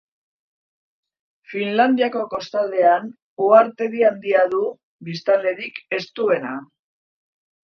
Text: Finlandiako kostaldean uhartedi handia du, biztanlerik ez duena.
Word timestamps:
Finlandiako 1.51 2.23
kostaldean 2.31 3.05
uhartedi 3.49 4.01
handia 4.09 4.41
du, 4.55 4.63
biztanlerik 5.11 5.79
ez 5.99 6.03
duena. 6.23 6.57